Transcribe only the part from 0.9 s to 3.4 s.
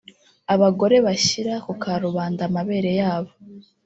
bashyira ku karubanda amabere yabo